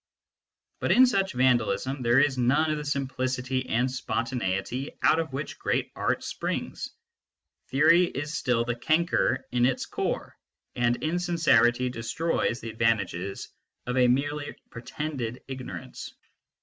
But 0.79 0.91
in 0.91 1.05
such 1.05 1.33
vandalism 1.33 2.01
there 2.01 2.17
is 2.19 2.35
none 2.35 2.71
of 2.71 2.77
the 2.77 2.83
simplicity 2.85 3.69
and 3.69 3.91
spontaneity 3.91 4.97
out 5.03 5.19
of 5.19 5.31
which 5.31 5.59
great 5.59 5.91
art 5.95 6.23
springs: 6.23 6.89
theory 7.67 8.05
is 8.05 8.33
still 8.33 8.65
the 8.65 8.73
canker 8.75 9.45
in 9.51 9.63
its 9.67 9.85
core, 9.85 10.35
and 10.75 11.03
insincerity 11.03 11.87
destroys 11.89 12.61
the 12.61 12.71
advantages 12.71 13.49
of 13.85 13.95
a 13.95 14.07
merely 14.07 14.55
pretended 14.71 15.43
ignorance. 15.47 16.11